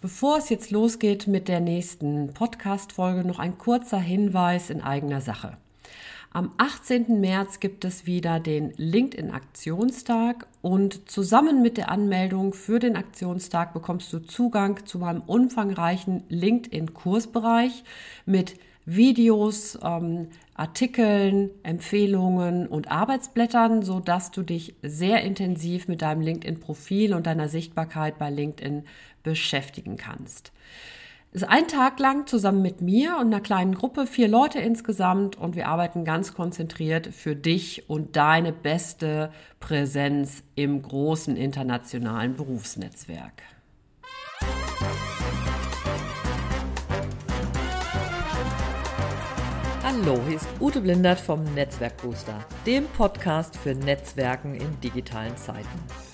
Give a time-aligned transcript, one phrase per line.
[0.00, 5.56] Bevor es jetzt losgeht mit der nächsten Podcast-Folge, noch ein kurzer Hinweis in eigener Sache.
[6.30, 7.20] Am 18.
[7.20, 13.72] März gibt es wieder den LinkedIn Aktionstag und zusammen mit der Anmeldung für den Aktionstag
[13.72, 17.82] bekommst du Zugang zu meinem umfangreichen LinkedIn Kursbereich
[18.24, 18.54] mit
[18.90, 27.14] Videos, ähm, Artikeln, Empfehlungen und Arbeitsblättern, so dass du dich sehr intensiv mit deinem LinkedIn-Profil
[27.14, 28.84] und deiner Sichtbarkeit bei LinkedIn
[29.28, 30.52] beschäftigen kannst.
[31.30, 35.56] Ist ein Tag lang zusammen mit mir und einer kleinen Gruppe, vier Leute insgesamt, und
[35.56, 43.42] wir arbeiten ganz konzentriert für dich und deine beste Präsenz im großen internationalen Berufsnetzwerk.
[49.82, 56.07] Hallo, hier ist Ute Blindert vom Netzwerkbooster, dem Podcast für Netzwerken in digitalen Zeiten.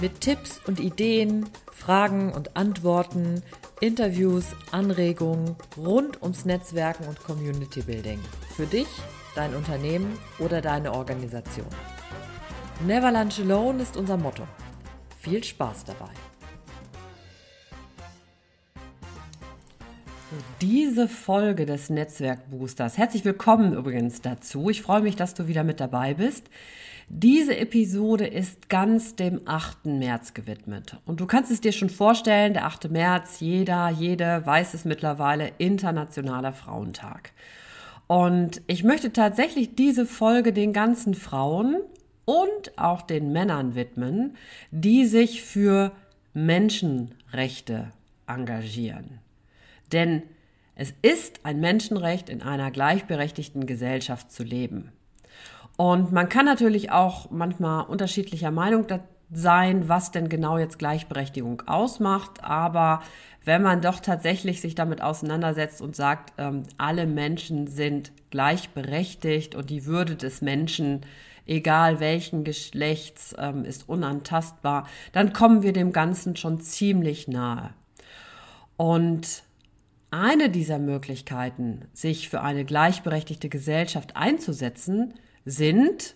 [0.00, 3.42] Mit Tipps und Ideen, Fragen und Antworten,
[3.80, 8.20] Interviews, Anregungen rund ums Netzwerken und Community Building.
[8.54, 8.86] Für dich,
[9.34, 11.66] dein Unternehmen oder deine Organisation.
[12.86, 14.46] Never Lunch Alone ist unser Motto.
[15.20, 16.10] Viel Spaß dabei.
[20.60, 22.98] Diese Folge des Netzwerkboosters.
[22.98, 24.70] Herzlich willkommen übrigens dazu.
[24.70, 26.44] Ich freue mich, dass du wieder mit dabei bist.
[27.10, 29.86] Diese Episode ist ganz dem 8.
[29.86, 30.98] März gewidmet.
[31.06, 32.90] Und du kannst es dir schon vorstellen, der 8.
[32.90, 37.32] März, jeder, jede weiß es mittlerweile, Internationaler Frauentag.
[38.06, 41.76] Und ich möchte tatsächlich diese Folge den ganzen Frauen
[42.26, 44.36] und auch den Männern widmen,
[44.70, 45.92] die sich für
[46.34, 47.90] Menschenrechte
[48.26, 49.20] engagieren.
[49.92, 50.22] Denn
[50.74, 54.92] es ist ein Menschenrecht, in einer gleichberechtigten Gesellschaft zu leben.
[55.78, 58.86] Und man kann natürlich auch manchmal unterschiedlicher Meinung
[59.30, 62.42] sein, was denn genau jetzt Gleichberechtigung ausmacht.
[62.42, 63.00] Aber
[63.44, 69.70] wenn man doch tatsächlich sich damit auseinandersetzt und sagt, ähm, alle Menschen sind gleichberechtigt und
[69.70, 71.02] die Würde des Menschen,
[71.46, 77.70] egal welchen Geschlechts, ähm, ist unantastbar, dann kommen wir dem Ganzen schon ziemlich nahe.
[78.76, 79.44] Und
[80.10, 85.14] eine dieser Möglichkeiten, sich für eine gleichberechtigte Gesellschaft einzusetzen,
[85.48, 86.14] sind,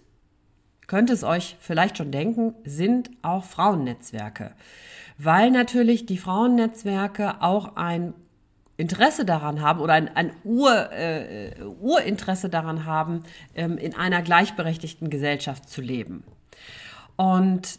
[0.86, 4.52] könnt es euch vielleicht schon denken, sind auch Frauennetzwerke.
[5.16, 8.14] Weil natürlich die Frauennetzwerke auch ein
[8.76, 13.22] Interesse daran haben oder ein, ein Ur, äh, Urinteresse daran haben,
[13.54, 16.24] ähm, in einer gleichberechtigten Gesellschaft zu leben.
[17.16, 17.78] Und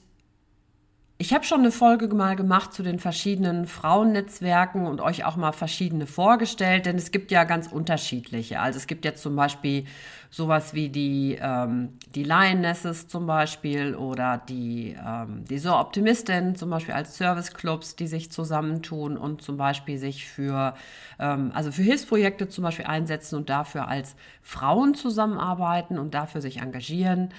[1.19, 5.51] ich habe schon eine Folge mal gemacht zu den verschiedenen Frauennetzwerken und euch auch mal
[5.51, 8.59] verschiedene vorgestellt, denn es gibt ja ganz unterschiedliche.
[8.59, 9.85] Also es gibt jetzt zum Beispiel
[10.31, 16.71] sowas wie die, ähm, die Lionesses zum Beispiel oder die, ähm, die So Optimistin zum
[16.71, 20.73] Beispiel als Serviceclubs, die sich zusammentun und zum Beispiel sich für,
[21.19, 26.57] ähm, also für Hilfsprojekte zum Beispiel einsetzen und dafür als Frauen zusammenarbeiten und dafür sich
[26.57, 27.29] engagieren.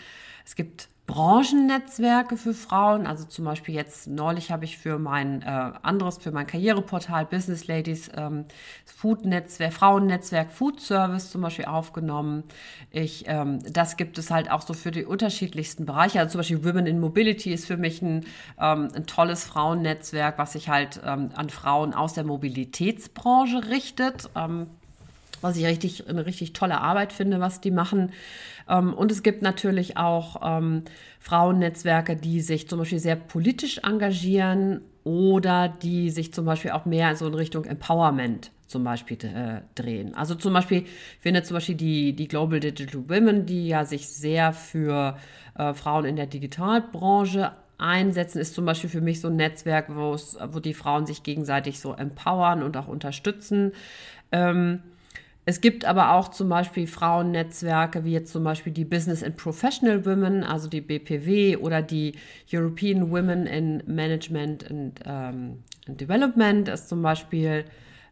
[0.47, 3.07] Es gibt Branchennetzwerke für Frauen.
[3.07, 7.67] Also zum Beispiel jetzt neulich habe ich für mein äh, anderes, für mein Karriereportal Business
[7.67, 8.47] Ladies ähm,
[8.87, 12.45] Food-Netzwerk, Frauennetzwerk Food Service zum Beispiel aufgenommen.
[12.91, 16.21] Ich, ähm, das gibt es halt auch so für die unterschiedlichsten Bereiche.
[16.21, 18.25] Also zum Beispiel Women in Mobility ist für mich ein,
[18.59, 24.31] ähm, ein tolles Frauennetzwerk, was sich halt ähm, an Frauen aus der Mobilitätsbranche richtet.
[25.45, 28.13] Was ich richtig, eine richtig tolle Arbeit finde, was die machen.
[28.67, 30.85] Ähm, und es gibt natürlich auch ähm,
[31.21, 37.15] Frauennetzwerke, die sich zum Beispiel sehr politisch engagieren oder die sich zum Beispiel auch mehr
[37.15, 40.15] so in Richtung Empowerment zum Beispiel äh, drehen.
[40.15, 44.09] Also zum Beispiel, ich finde zum Beispiel die, die Global Digital Women, die ja sich
[44.09, 45.19] sehr für
[45.59, 50.59] äh, Frauen in der Digitalbranche einsetzen, ist zum Beispiel für mich so ein Netzwerk, wo
[50.61, 53.73] die Frauen sich gegenseitig so empowern und auch unterstützen.
[54.33, 54.81] Ähm,
[55.47, 60.07] es gibt aber auch zum Beispiel Frauennetzwerke, wie jetzt zum Beispiel die Business and Professional
[60.07, 62.13] Women, also die BPW oder die
[62.53, 67.67] European Women in Management and, ähm, and Development, ist zum Beispiel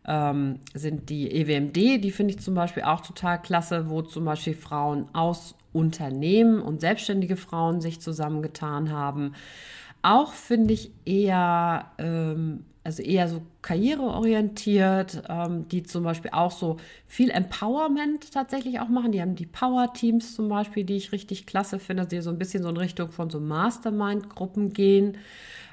[0.06, 4.54] ähm, sind die EWMD, die finde ich zum Beispiel auch total klasse, wo zum Beispiel
[4.54, 9.34] Frauen aus Unternehmen und selbstständige Frauen sich zusammengetan haben.
[10.02, 16.78] Auch finde ich eher ähm, also eher so karriereorientiert, ähm, die zum Beispiel auch so
[17.06, 19.12] viel Empowerment tatsächlich auch machen.
[19.12, 22.62] Die haben die Power-Teams zum Beispiel, die ich richtig klasse finde, die so ein bisschen
[22.62, 25.18] so in Richtung von so Mastermind-Gruppen gehen,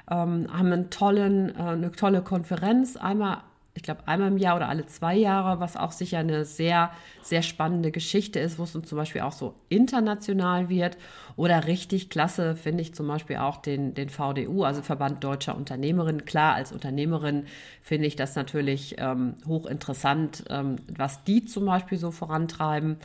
[0.08, 3.38] ähm, haben einen tollen, äh, eine tolle Konferenz einmal
[3.74, 6.90] ich glaube, einmal im Jahr oder alle zwei Jahre, was auch sicher eine sehr,
[7.22, 10.98] sehr spannende Geschichte ist, wo es zum Beispiel auch so international wird.
[11.36, 16.24] Oder richtig klasse finde ich zum Beispiel auch den, den VDU, also Verband Deutscher Unternehmerinnen.
[16.24, 17.44] Klar, als Unternehmerin
[17.80, 22.96] finde ich das natürlich ähm, hochinteressant, ähm, was die zum Beispiel so vorantreiben.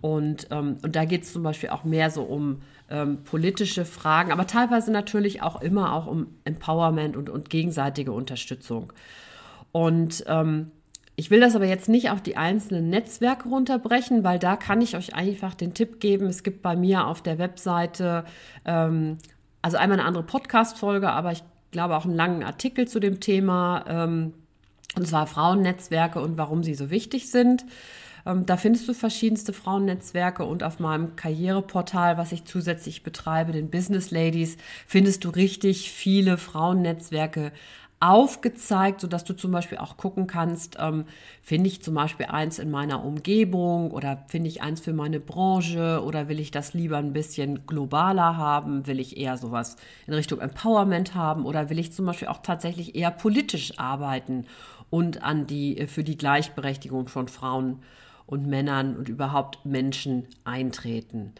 [0.00, 4.32] Und, ähm, und da geht es zum Beispiel auch mehr so um ähm, politische Fragen,
[4.32, 8.92] aber teilweise natürlich auch immer auch um Empowerment und, und gegenseitige Unterstützung.
[9.72, 10.70] Und ähm,
[11.16, 14.96] ich will das aber jetzt nicht auf die einzelnen Netzwerke runterbrechen, weil da kann ich
[14.96, 16.26] euch einfach den Tipp geben.
[16.26, 18.24] Es gibt bei mir auf der Webseite
[18.64, 19.18] ähm,
[19.66, 21.42] also einmal eine andere Podcast-Folge, aber ich
[21.72, 24.32] glaube auch einen langen Artikel zu dem Thema, ähm,
[24.94, 27.64] und zwar Frauennetzwerke und warum sie so wichtig sind.
[28.24, 33.70] Ähm, da findest du verschiedenste Frauennetzwerke und auf meinem Karriereportal, was ich zusätzlich betreibe, den
[33.70, 37.50] Business Ladies, findest du richtig viele Frauennetzwerke
[37.98, 41.06] aufgezeigt, sodass du zum Beispiel auch gucken kannst, ähm,
[41.42, 46.02] finde ich zum Beispiel eins in meiner Umgebung oder finde ich eins für meine Branche
[46.04, 49.76] oder will ich das lieber ein bisschen globaler haben, will ich eher sowas
[50.06, 54.46] in Richtung Empowerment haben oder will ich zum Beispiel auch tatsächlich eher politisch arbeiten
[54.90, 57.82] und an die, äh, für die Gleichberechtigung von Frauen
[58.26, 61.32] und Männern und überhaupt Menschen eintreten.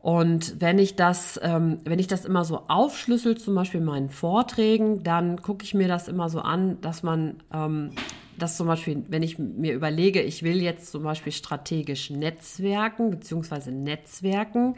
[0.00, 4.08] Und wenn ich das, ähm, wenn ich das immer so aufschlüssel, zum Beispiel in meinen
[4.08, 7.90] Vorträgen, dann gucke ich mir das immer so an, dass man ähm,
[8.38, 13.72] das zum Beispiel, wenn ich mir überlege, ich will jetzt zum Beispiel strategisch Netzwerken beziehungsweise
[13.72, 14.76] Netzwerken,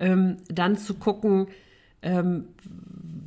[0.00, 1.46] ähm, dann zu gucken,
[2.02, 2.48] ähm,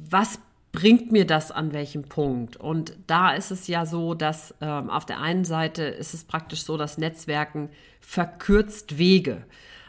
[0.10, 0.40] was
[0.74, 2.58] bringt mir das an welchem Punkt?
[2.58, 6.64] Und da ist es ja so, dass ähm, auf der einen Seite ist es praktisch
[6.64, 7.70] so, dass Netzwerken
[8.02, 9.46] verkürzt Wege.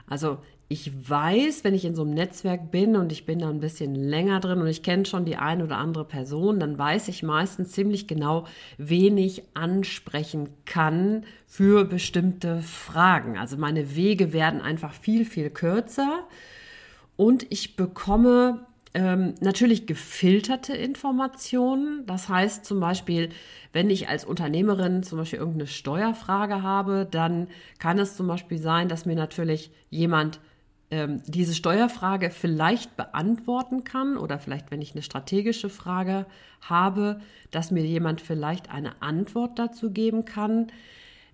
[0.08, 0.38] Also
[0.72, 3.96] ich weiß, wenn ich in so einem Netzwerk bin und ich bin da ein bisschen
[3.96, 7.72] länger drin und ich kenne schon die eine oder andere Person, dann weiß ich meistens
[7.72, 8.46] ziemlich genau,
[8.78, 13.36] wen ich ansprechen kann für bestimmte Fragen.
[13.36, 16.28] Also meine Wege werden einfach viel, viel kürzer
[17.16, 18.64] und ich bekomme
[18.94, 22.06] ähm, natürlich gefilterte Informationen.
[22.06, 23.30] Das heißt zum Beispiel,
[23.72, 27.48] wenn ich als Unternehmerin zum Beispiel irgendeine Steuerfrage habe, dann
[27.80, 30.38] kann es zum Beispiel sein, dass mir natürlich jemand
[30.90, 36.26] ähm, diese Steuerfrage vielleicht beantworten kann oder vielleicht, wenn ich eine strategische Frage
[36.60, 37.20] habe,
[37.50, 40.72] dass mir jemand vielleicht eine Antwort dazu geben kann.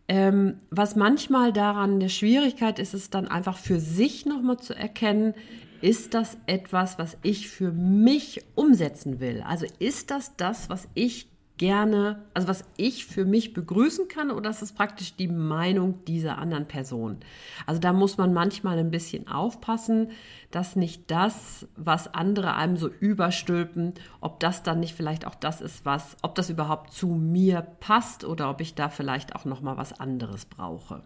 [0.08, 5.34] Ähm, was manchmal daran eine Schwierigkeit ist, ist dann einfach für sich nochmal zu erkennen,
[5.80, 9.42] ist das etwas, was ich für mich umsetzen will?
[9.46, 14.50] Also ist das das, was ich gerne, also was ich für mich begrüßen kann oder
[14.50, 17.18] ist es praktisch die Meinung dieser anderen Person?
[17.66, 20.10] Also da muss man manchmal ein bisschen aufpassen,
[20.50, 25.60] dass nicht das, was andere einem so überstülpen, ob das dann nicht vielleicht auch das
[25.60, 29.60] ist, was, ob das überhaupt zu mir passt oder ob ich da vielleicht auch noch
[29.60, 31.02] mal was anderes brauche.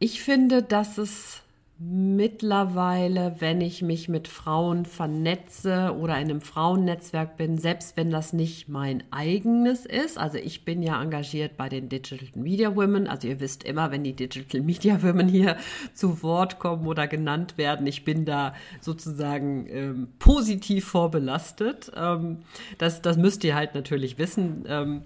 [0.00, 1.42] Ich finde, dass es
[1.80, 8.32] mittlerweile, wenn ich mich mit Frauen vernetze oder in einem Frauennetzwerk bin, selbst wenn das
[8.32, 13.28] nicht mein eigenes ist, also ich bin ja engagiert bei den Digital Media Women, also
[13.28, 15.56] ihr wisst immer, wenn die Digital Media Women hier
[15.94, 21.92] zu Wort kommen oder genannt werden, ich bin da sozusagen ähm, positiv vorbelastet.
[21.96, 22.38] Ähm,
[22.78, 24.64] das, das müsst ihr halt natürlich wissen.
[24.66, 25.02] Ähm,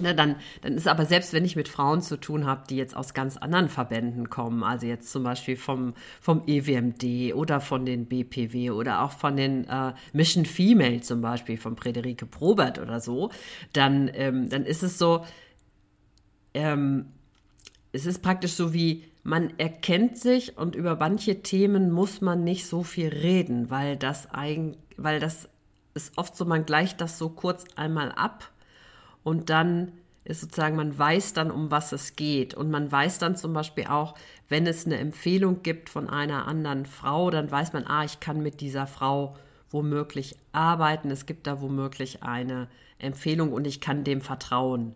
[0.00, 2.96] Ne, dann, dann ist aber selbst, wenn ich mit Frauen zu tun habe, die jetzt
[2.96, 8.06] aus ganz anderen Verbänden kommen, also jetzt zum Beispiel vom, vom EWMD oder von den
[8.06, 13.30] BPW oder auch von den äh, Mission Female zum Beispiel, von Frederike Probert oder so,
[13.72, 15.24] dann, ähm, dann ist es so,
[16.54, 17.06] ähm,
[17.90, 22.66] es ist praktisch so wie, man erkennt sich und über manche Themen muss man nicht
[22.66, 25.48] so viel reden, weil das eigentlich, weil das
[25.94, 28.48] ist oft so, man gleicht das so kurz einmal ab
[29.22, 29.92] und dann
[30.24, 32.52] ist sozusagen, man weiß dann, um was es geht.
[32.52, 34.14] Und man weiß dann zum Beispiel auch,
[34.48, 38.42] wenn es eine Empfehlung gibt von einer anderen Frau, dann weiß man, ah, ich kann
[38.42, 39.36] mit dieser Frau
[39.70, 41.10] womöglich arbeiten.
[41.10, 44.94] Es gibt da womöglich eine Empfehlung und ich kann dem vertrauen.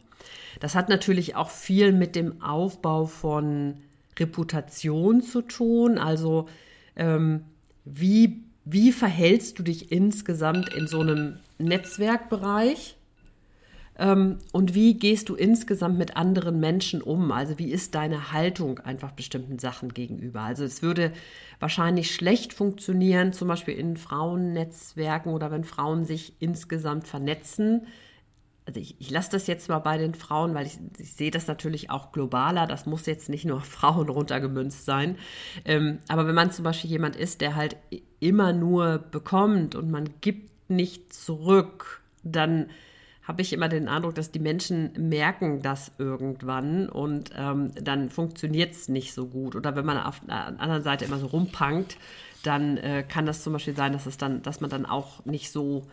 [0.61, 3.79] Das hat natürlich auch viel mit dem Aufbau von
[4.19, 5.99] Reputation zu tun.
[5.99, 6.47] Also
[6.95, 7.45] ähm,
[7.85, 12.97] wie, wie verhältst du dich insgesamt in so einem Netzwerkbereich?
[13.99, 17.31] Ähm, und wie gehst du insgesamt mit anderen Menschen um?
[17.31, 20.41] Also wie ist deine Haltung einfach bestimmten Sachen gegenüber?
[20.41, 21.13] Also es würde
[21.61, 27.87] wahrscheinlich schlecht funktionieren, zum Beispiel in Frauennetzwerken oder wenn Frauen sich insgesamt vernetzen.
[28.65, 31.47] Also ich, ich lasse das jetzt mal bei den Frauen, weil ich, ich, sehe das
[31.47, 32.67] natürlich auch globaler.
[32.67, 35.19] Das muss jetzt nicht nur Frauen runtergemünzt sein.
[35.65, 37.77] Ähm, aber wenn man zum Beispiel jemand ist, der halt
[38.21, 42.71] immer nur bekommt und man gibt nicht zurück, dann
[43.23, 48.73] habe ich immer den Eindruck, dass die Menschen merken das irgendwann und ähm, dann funktioniert
[48.73, 49.55] es nicht so gut.
[49.55, 51.97] Oder wenn man auf der anderen Seite immer so rumpankt,
[52.43, 55.53] dann äh, kann das zum Beispiel sein, dass es dann, dass man dann auch nicht
[55.53, 55.87] so,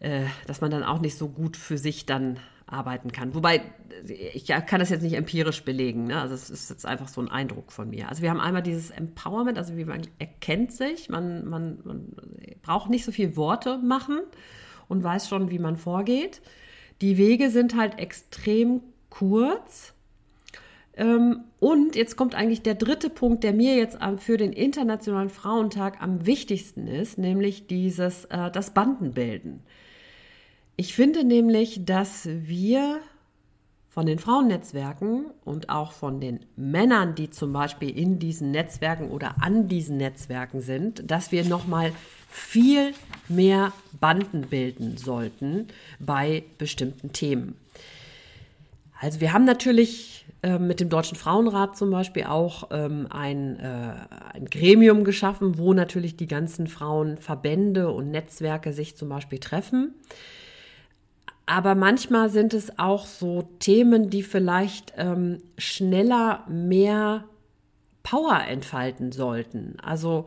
[0.00, 3.34] äh, dass man dann auch nicht so gut für sich dann arbeiten kann.
[3.34, 3.62] Wobei,
[4.06, 6.20] ich kann das jetzt nicht empirisch belegen, ne?
[6.20, 8.08] also es ist jetzt einfach so ein Eindruck von mir.
[8.08, 12.12] Also wir haben einmal dieses Empowerment, also wie man erkennt sich, man, man, man
[12.62, 14.18] braucht nicht so viel Worte machen
[14.88, 16.40] und weiß schon, wie man vorgeht.
[17.00, 19.92] Die Wege sind halt extrem kurz.
[20.96, 26.00] Ähm, und jetzt kommt eigentlich der dritte Punkt, der mir jetzt für den Internationalen Frauentag
[26.00, 29.60] am wichtigsten ist, nämlich dieses, äh, das Bandenbilden.
[30.76, 33.00] Ich finde nämlich, dass wir
[33.88, 39.36] von den Frauennetzwerken und auch von den Männern, die zum Beispiel in diesen Netzwerken oder
[39.40, 41.92] an diesen Netzwerken sind, dass wir nochmal
[42.36, 42.92] viel
[43.28, 47.56] mehr Banden bilden sollten bei bestimmten Themen.
[49.00, 53.94] Also wir haben natürlich äh, mit dem Deutschen Frauenrat zum Beispiel auch ähm, ein, äh,
[54.34, 59.94] ein Gremium geschaffen, wo natürlich die ganzen Frauenverbände und Netzwerke sich zum Beispiel treffen.
[61.46, 67.24] Aber manchmal sind es auch so Themen, die vielleicht ähm, schneller mehr
[68.02, 69.76] Power entfalten sollten.
[69.82, 70.26] Also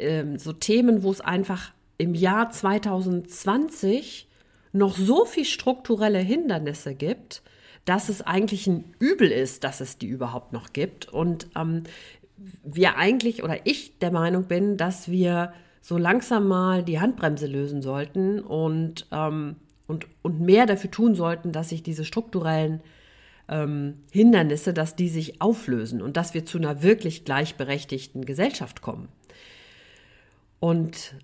[0.00, 4.28] ähm, so Themen, wo es einfach im Jahr 2020
[4.72, 7.42] noch so viel strukturelle Hindernisse gibt,
[7.84, 11.08] dass es eigentlich ein Übel ist, dass es die überhaupt noch gibt.
[11.08, 11.84] Und ähm,
[12.62, 15.52] wir eigentlich oder ich der Meinung bin, dass wir
[15.82, 19.56] so langsam mal die Handbremse lösen sollten und ähm,
[19.90, 22.80] und, und mehr dafür tun sollten, dass sich diese strukturellen
[23.48, 29.08] ähm, Hindernisse, dass die sich auflösen und dass wir zu einer wirklich gleichberechtigten Gesellschaft kommen.
[30.60, 31.14] Und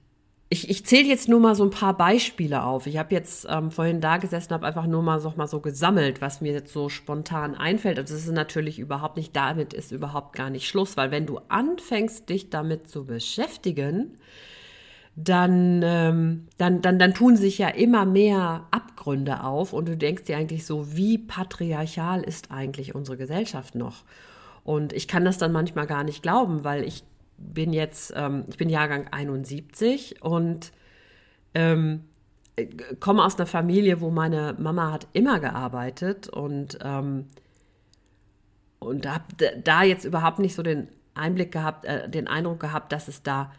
[0.48, 2.86] ich, ich zähle jetzt nur mal so ein paar Beispiele auf.
[2.86, 6.20] Ich habe jetzt ähm, vorhin da gesessen, habe einfach nur mal so, mal so gesammelt,
[6.20, 7.98] was mir jetzt so spontan einfällt.
[7.98, 11.40] Also es ist natürlich überhaupt nicht, damit ist überhaupt gar nicht Schluss, weil wenn du
[11.48, 14.18] anfängst, dich damit zu beschäftigen,
[15.16, 20.24] dann, ähm, dann, dann, dann tun sich ja immer mehr Abgründe auf und du denkst
[20.24, 24.04] dir eigentlich so, wie patriarchal ist eigentlich unsere Gesellschaft noch?
[24.62, 27.02] Und ich kann das dann manchmal gar nicht glauben, weil ich
[27.38, 30.72] bin jetzt, ähm, ich bin Jahrgang 71 und
[31.54, 32.04] ähm,
[33.00, 37.26] komme aus einer Familie, wo meine Mama hat immer gearbeitet und, ähm,
[38.78, 39.24] und habe
[39.62, 43.52] da jetzt überhaupt nicht so den Einblick gehabt, äh, den Eindruck gehabt, dass es da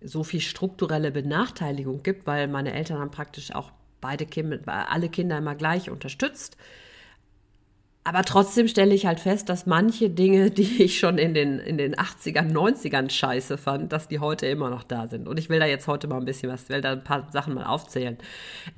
[0.00, 5.38] so viel strukturelle Benachteiligung gibt, weil meine Eltern haben praktisch auch beide Kinder, alle Kinder
[5.38, 6.56] immer gleich unterstützt.
[8.08, 11.76] Aber trotzdem stelle ich halt fest, dass manche Dinge, die ich schon in den, in
[11.76, 15.28] den 80ern, 90ern scheiße fand, dass die heute immer noch da sind.
[15.28, 17.52] Und ich will da jetzt heute mal ein bisschen was, will da ein paar Sachen
[17.52, 18.16] mal aufzählen.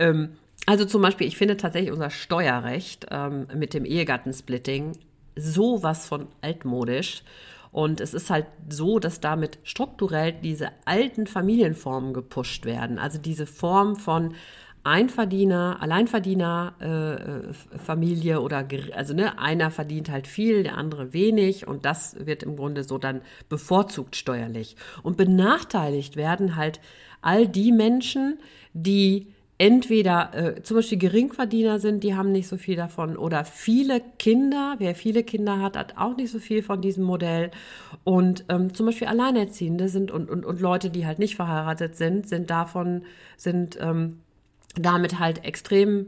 [0.00, 0.30] Ähm,
[0.66, 4.98] also zum Beispiel, ich finde tatsächlich unser Steuerrecht ähm, mit dem Ehegattensplitting
[5.36, 7.22] sowas von altmodisch.
[7.70, 12.98] Und es ist halt so, dass damit strukturell diese alten Familienformen gepusht werden.
[12.98, 14.34] Also diese Form von
[14.82, 21.68] Einverdiener, Alleinverdiener, äh, äh, Familie oder also ne, einer verdient halt viel, der andere wenig
[21.68, 24.76] und das wird im Grunde so dann bevorzugt steuerlich.
[25.02, 26.80] Und benachteiligt werden halt
[27.20, 28.38] all die Menschen,
[28.72, 29.26] die
[29.58, 34.76] entweder äh, zum Beispiel Geringverdiener sind, die haben nicht so viel davon, oder viele Kinder,
[34.78, 37.50] wer viele Kinder hat, hat auch nicht so viel von diesem Modell.
[38.02, 42.26] Und ähm, zum Beispiel Alleinerziehende sind und, und, und Leute, die halt nicht verheiratet sind,
[42.26, 43.02] sind davon,
[43.36, 44.20] sind ähm,
[44.74, 46.06] damit halt extrem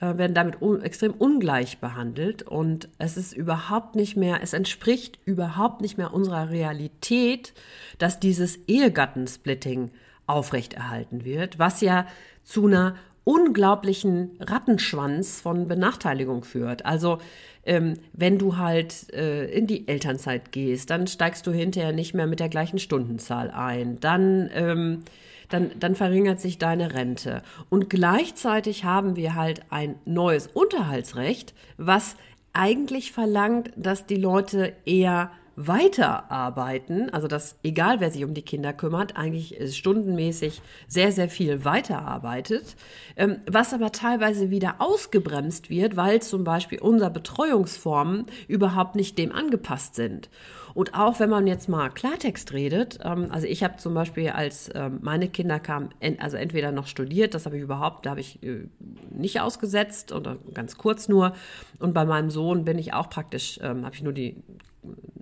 [0.00, 5.18] äh, werden damit un extrem ungleich behandelt und es ist überhaupt nicht mehr, es entspricht
[5.24, 7.52] überhaupt nicht mehr unserer Realität,
[7.98, 9.90] dass dieses Ehegattensplitting
[10.26, 12.06] aufrechterhalten wird, was ja
[12.44, 16.86] zu einer unglaublichen Rattenschwanz von Benachteiligung führt.
[16.86, 17.18] Also
[17.64, 22.26] ähm, wenn du halt äh, in die Elternzeit gehst, dann steigst du hinterher nicht mehr
[22.26, 24.00] mit der gleichen Stundenzahl ein.
[24.00, 25.02] Dann, ähm,
[25.50, 27.42] dann, dann verringert sich deine Rente.
[27.68, 32.16] Und gleichzeitig haben wir halt ein neues Unterhaltsrecht, was
[32.52, 35.30] eigentlich verlangt, dass die Leute eher
[35.66, 41.64] weiterarbeiten, also dass egal wer sich um die Kinder kümmert, eigentlich stundenmäßig sehr, sehr viel
[41.64, 42.76] weiterarbeitet,
[43.16, 49.32] ähm, was aber teilweise wieder ausgebremst wird, weil zum Beispiel unsere Betreuungsformen überhaupt nicht dem
[49.32, 50.30] angepasst sind.
[50.74, 54.70] Und auch wenn man jetzt mal Klartext redet, ähm, also ich habe zum Beispiel, als
[54.74, 58.42] ähm, meine Kinder kamen, also entweder noch studiert, das habe ich überhaupt, da habe ich
[58.42, 58.68] äh,
[59.10, 61.34] nicht ausgesetzt oder ganz kurz nur.
[61.78, 64.36] Und bei meinem Sohn bin ich auch praktisch, habe ich nur die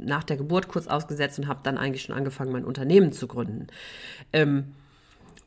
[0.09, 3.69] nach der Geburt kurz ausgesetzt und habe dann eigentlich schon angefangen, mein Unternehmen zu gründen.
[4.33, 4.75] Ähm,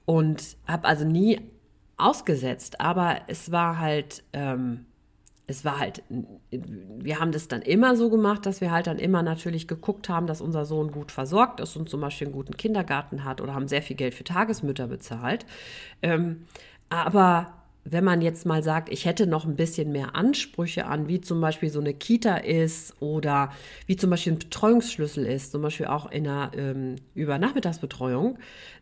[0.05, 1.41] und habe also nie
[1.97, 4.85] ausgesetzt, aber es war halt, ähm,
[5.47, 6.03] es war halt,
[6.49, 10.27] wir haben das dann immer so gemacht, dass wir halt dann immer natürlich geguckt haben,
[10.27, 13.67] dass unser Sohn gut versorgt ist und zum Beispiel einen guten Kindergarten hat oder haben
[13.67, 15.45] sehr viel Geld für Tagesmütter bezahlt.
[16.01, 16.45] Ähm,
[16.89, 17.53] aber
[17.83, 21.41] wenn man jetzt mal sagt, ich hätte noch ein bisschen mehr Ansprüche an, wie zum
[21.41, 23.51] Beispiel so eine Kita ist oder
[23.87, 28.37] wie zum Beispiel ein Betreuungsschlüssel ist, zum Beispiel auch in einer ähm, Übernachmittagsbetreuung,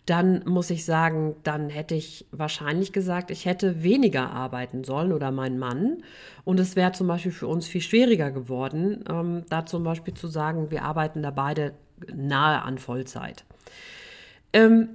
[0.05, 5.31] dann muss ich sagen, dann hätte ich wahrscheinlich gesagt, ich hätte weniger arbeiten sollen oder
[5.31, 6.03] mein Mann.
[6.43, 10.27] Und es wäre zum Beispiel für uns viel schwieriger geworden, ähm, da zum Beispiel zu
[10.27, 11.73] sagen, wir arbeiten da beide
[12.13, 13.45] nahe an Vollzeit.
[14.51, 14.89] Ähm,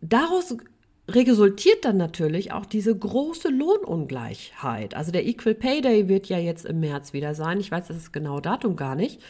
[0.00, 0.56] daraus
[1.20, 4.94] resultiert dann natürlich auch diese große Lohnungleichheit.
[4.94, 7.60] Also der Equal Pay Day wird ja jetzt im März wieder sein.
[7.60, 9.20] Ich weiß das genaue Datum gar nicht,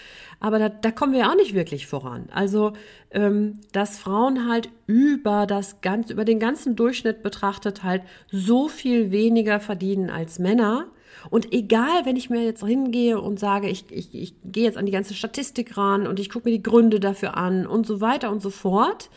[0.41, 2.29] aber da, da kommen wir auch nicht wirklich voran.
[2.33, 2.73] Also
[3.11, 9.11] ähm, dass Frauen halt über das ganz über den ganzen Durchschnitt betrachtet halt so viel
[9.11, 10.87] weniger verdienen als Männer.
[11.31, 14.87] Und egal, wenn ich mir jetzt hingehe und sage, ich, ich, ich gehe jetzt an
[14.87, 18.31] die ganze Statistik ran und ich gucke mir die Gründe dafür an und so weiter
[18.31, 19.11] und so fort.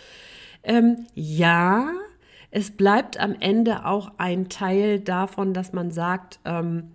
[0.64, 1.92] Ähm, ja,
[2.52, 6.92] es bleibt am Ende auch ein Teil davon, dass man sagt, ähm,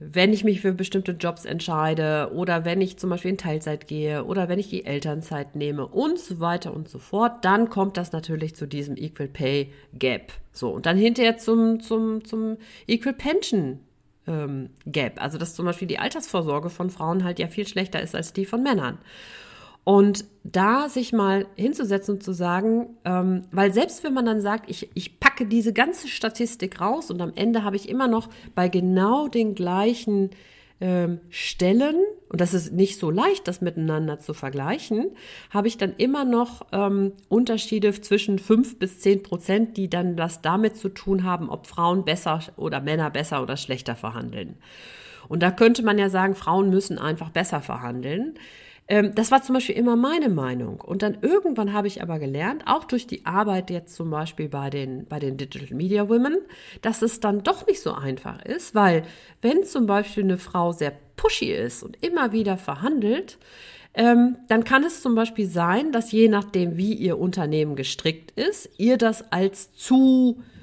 [0.00, 4.24] wenn ich mich für bestimmte Jobs entscheide oder wenn ich zum Beispiel in Teilzeit gehe
[4.24, 8.12] oder wenn ich die Elternzeit nehme und so weiter und so fort, dann kommt das
[8.12, 10.32] natürlich zu diesem Equal Pay Gap.
[10.52, 13.80] So, und dann hinterher zum, zum, zum Equal Pension
[14.28, 15.20] ähm, Gap.
[15.20, 18.44] Also, dass zum Beispiel die Altersvorsorge von Frauen halt ja viel schlechter ist als die
[18.44, 18.98] von Männern.
[19.88, 24.68] Und da sich mal hinzusetzen und zu sagen, ähm, weil selbst wenn man dann sagt,
[24.68, 28.68] ich, ich packe diese ganze Statistik raus und am Ende habe ich immer noch bei
[28.68, 30.28] genau den gleichen
[30.82, 31.96] ähm, Stellen,
[32.28, 35.06] und das ist nicht so leicht, das miteinander zu vergleichen,
[35.48, 40.42] habe ich dann immer noch ähm, Unterschiede zwischen fünf bis zehn Prozent, die dann was
[40.42, 44.56] damit zu tun haben, ob Frauen besser oder Männer besser oder schlechter verhandeln.
[45.28, 48.34] Und da könnte man ja sagen, Frauen müssen einfach besser verhandeln.
[48.88, 50.80] Ähm, das war zum Beispiel immer meine Meinung.
[50.80, 54.70] Und dann irgendwann habe ich aber gelernt, auch durch die Arbeit jetzt zum Beispiel bei
[54.70, 56.38] den, bei den Digital Media Women,
[56.82, 59.02] dass es dann doch nicht so einfach ist, weil
[59.42, 63.38] wenn zum Beispiel eine Frau sehr pushy ist und immer wieder verhandelt,
[63.94, 68.70] ähm, dann kann es zum Beispiel sein, dass je nachdem, wie ihr Unternehmen gestrickt ist,
[68.78, 70.57] ihr das als zu äh,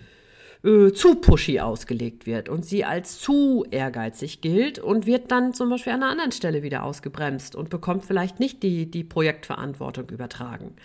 [0.61, 5.93] zu pushy ausgelegt wird und sie als zu ehrgeizig gilt und wird dann zum Beispiel
[5.93, 10.75] an einer anderen Stelle wieder ausgebremst und bekommt vielleicht nicht die, die Projektverantwortung übertragen.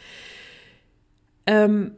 [1.46, 1.92] Ähm,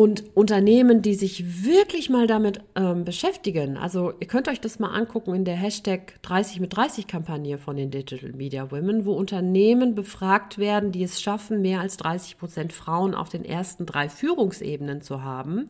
[0.00, 4.94] und Unternehmen, die sich wirklich mal damit ähm, beschäftigen, also ihr könnt euch das mal
[4.94, 9.94] angucken in der Hashtag 30 mit 30 Kampagne von den Digital Media Women, wo Unternehmen
[9.94, 15.02] befragt werden, die es schaffen, mehr als 30 Prozent Frauen auf den ersten drei Führungsebenen
[15.02, 15.68] zu haben.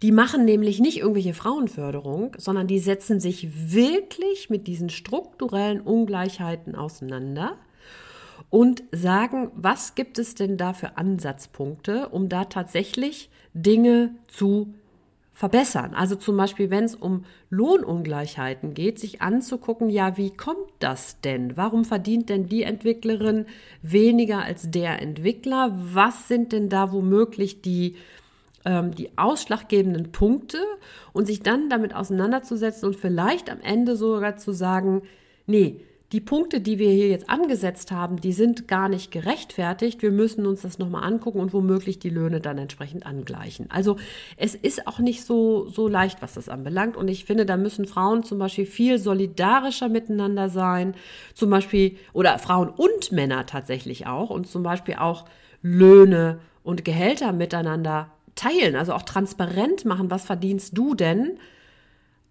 [0.00, 6.74] Die machen nämlich nicht irgendwelche Frauenförderung, sondern die setzen sich wirklich mit diesen strukturellen Ungleichheiten
[6.74, 7.58] auseinander
[8.50, 14.74] und sagen, was gibt es denn da für Ansatzpunkte, um da tatsächlich Dinge zu
[15.38, 15.94] verbessern.
[15.94, 21.56] Also zum Beispiel, wenn es um Lohnungleichheiten geht, sich anzugucken, ja, wie kommt das denn?
[21.56, 23.46] Warum verdient denn die Entwicklerin
[23.80, 25.78] weniger als der Entwickler?
[25.78, 27.94] Was sind denn da womöglich die,
[28.64, 30.58] ähm, die ausschlaggebenden Punkte?
[31.12, 35.02] Und sich dann damit auseinanderzusetzen und vielleicht am Ende sogar zu sagen,
[35.46, 35.82] nee,
[36.12, 40.00] die Punkte, die wir hier jetzt angesetzt haben, die sind gar nicht gerechtfertigt.
[40.00, 43.66] Wir müssen uns das nochmal angucken und womöglich die Löhne dann entsprechend angleichen.
[43.68, 43.96] Also
[44.38, 46.96] es ist auch nicht so, so leicht, was das anbelangt.
[46.96, 50.94] Und ich finde, da müssen Frauen zum Beispiel viel solidarischer miteinander sein.
[51.34, 54.30] Zum Beispiel, oder Frauen und Männer tatsächlich auch.
[54.30, 55.26] Und zum Beispiel auch
[55.60, 58.76] Löhne und Gehälter miteinander teilen.
[58.76, 61.38] Also auch transparent machen, was verdienst du denn?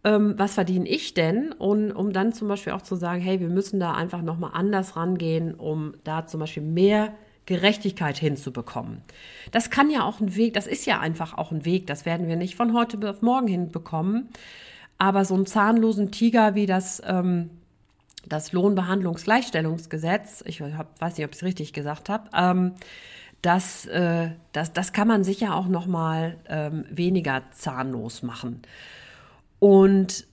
[0.03, 1.51] Ähm, was verdiene ich denn?
[1.51, 4.95] Und um dann zum Beispiel auch zu sagen, hey, wir müssen da einfach nochmal anders
[4.95, 7.13] rangehen, um da zum Beispiel mehr
[7.45, 9.01] Gerechtigkeit hinzubekommen.
[9.51, 12.27] Das kann ja auch ein Weg, das ist ja einfach auch ein Weg, das werden
[12.27, 14.29] wir nicht von heute auf morgen hinbekommen.
[14.97, 17.49] Aber so einen zahnlosen Tiger wie das, ähm,
[18.25, 22.73] das Lohnbehandlungsgleichstellungsgesetz, ich hab, weiß nicht, ob ich es richtig gesagt habe, ähm,
[23.41, 28.63] das, äh, das, das kann man sicher auch noch mal ähm, weniger zahnlos machen.
[29.59, 30.27] Und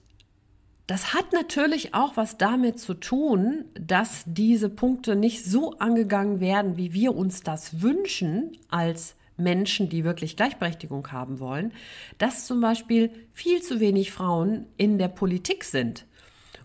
[0.87, 6.77] das hat natürlich auch was damit zu tun, dass diese Punkte nicht so angegangen werden,
[6.77, 11.73] wie wir uns das wünschen als Menschen, die wirklich Gleichberechtigung haben wollen,
[12.17, 16.05] dass zum Beispiel viel zu wenig Frauen in der Politik sind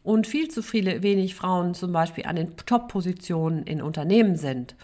[0.02, 4.76] und viel zu viele wenig Frauen zum Beispiel an den Top-Positionen in Unternehmen sind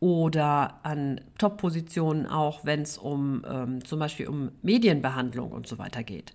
[0.00, 6.02] oder an Top-Positionen auch, wenn es um ähm, zum Beispiel um Medienbehandlung und so weiter
[6.02, 6.34] geht.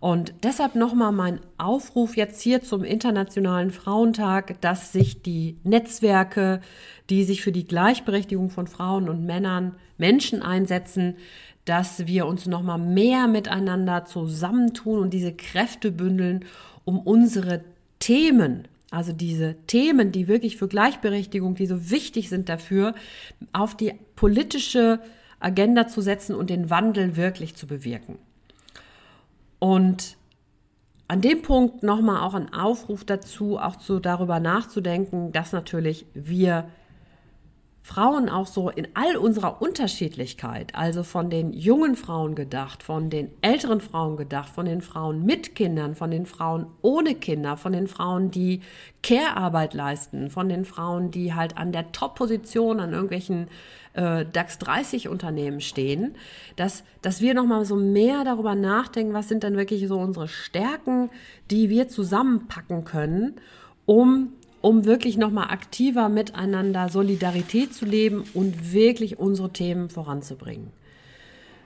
[0.00, 6.62] Und deshalb nochmal mein Aufruf jetzt hier zum Internationalen Frauentag, dass sich die Netzwerke,
[7.10, 11.16] die sich für die Gleichberechtigung von Frauen und Männern, Menschen einsetzen,
[11.66, 16.46] dass wir uns nochmal mehr miteinander zusammentun und diese Kräfte bündeln,
[16.86, 17.62] um unsere
[17.98, 22.94] Themen, also diese Themen, die wirklich für Gleichberechtigung, die so wichtig sind dafür,
[23.52, 25.00] auf die politische
[25.40, 28.18] Agenda zu setzen und den Wandel wirklich zu bewirken.
[29.60, 30.16] Und
[31.06, 36.68] an dem Punkt nochmal auch ein Aufruf dazu, auch zu, darüber nachzudenken, dass natürlich wir
[37.82, 43.30] Frauen auch so in all unserer Unterschiedlichkeit, also von den jungen Frauen gedacht, von den
[43.40, 47.88] älteren Frauen gedacht, von den Frauen mit Kindern, von den Frauen ohne Kinder, von den
[47.88, 48.60] Frauen, die
[49.02, 53.48] Care-Arbeit leisten, von den Frauen, die halt an der Top-Position an irgendwelchen
[53.94, 56.14] äh, DAX 30 Unternehmen stehen,
[56.56, 61.10] dass, dass wir nochmal so mehr darüber nachdenken, was sind denn wirklich so unsere Stärken,
[61.50, 63.36] die wir zusammenpacken können,
[63.86, 70.68] um um wirklich nochmal aktiver miteinander Solidarität zu leben und wirklich unsere Themen voranzubringen.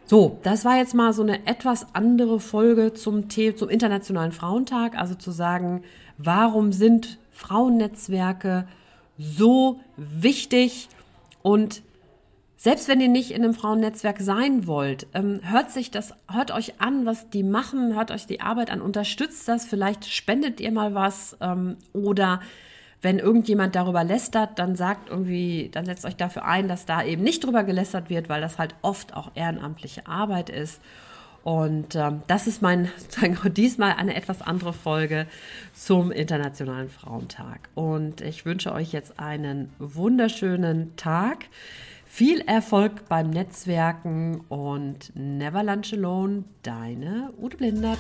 [0.07, 5.15] So, das war jetzt mal so eine etwas andere Folge zum, zum Internationalen Frauentag, also
[5.15, 5.83] zu sagen,
[6.19, 8.69] warum sind Frauennetzwerke
[9.19, 10.89] so wichtig
[11.43, 11.83] und
[12.57, 16.81] selbst wenn ihr nicht in einem Frauennetzwerk sein wollt, ähm, hört sich das, hört euch
[16.81, 20.95] an, was die machen, hört euch die Arbeit an, unterstützt das, vielleicht spendet ihr mal
[20.95, 22.41] was ähm, oder
[23.05, 27.23] wenn irgendjemand darüber lästert, dann sagt irgendwie, dann setzt euch dafür ein, dass da eben
[27.23, 30.81] nicht drüber gelästert wird, weil das halt oft auch ehrenamtliche Arbeit ist.
[31.43, 35.27] Und ähm, das ist mein, sozusagen diesmal eine etwas andere Folge
[35.75, 37.69] zum Internationalen Frauentag.
[37.75, 41.45] Und ich wünsche euch jetzt einen wunderschönen Tag.
[42.07, 47.99] Viel Erfolg beim Netzwerken und never lunch alone, deine Ute Blindert.